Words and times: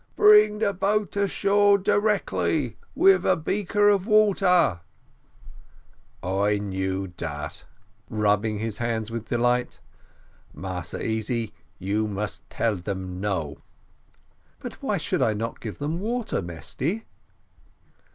"Bring 0.15 0.57
the 0.57 0.73
boat 0.73 1.15
ashore 1.15 1.77
directly, 1.77 2.75
with 2.95 3.23
a 3.23 3.37
breaker 3.37 3.87
of 3.87 4.07
water." 4.07 4.79
"I 6.23 6.57
knew 6.57 7.05
dat," 7.09 7.35
cried 7.37 7.43
Mesty, 7.45 7.65
rubbing 8.23 8.57
his 8.57 8.79
hands 8.79 9.11
with 9.11 9.25
delight. 9.25 9.79
"Massy 10.55 10.97
Easy, 11.03 11.53
you 11.77 12.07
must 12.07 12.49
tell 12.49 12.77
them 12.77 13.19
No." 13.21 13.61
"But 14.59 14.81
why 14.81 14.97
should 14.97 15.21
I 15.21 15.33
not 15.35 15.59
give 15.61 15.77
them 15.77 15.99
water, 15.99 16.41
Mesty?" 16.41 17.05